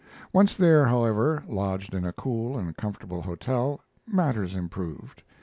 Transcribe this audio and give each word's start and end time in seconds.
Once 0.33 0.57
there, 0.57 0.87
however, 0.87 1.43
lodged 1.47 1.93
in 1.93 2.03
a 2.05 2.11
cool 2.13 2.57
and 2.57 2.75
comfortable 2.75 3.21
hotel, 3.21 3.81
matters 4.07 4.55
improved. 4.55 5.21